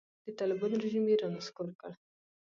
[0.25, 1.91] د طالبانو رژیم یې رانسکور کړ.